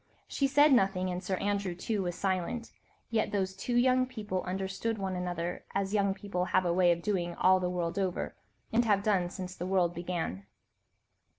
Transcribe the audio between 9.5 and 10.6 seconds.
the world began.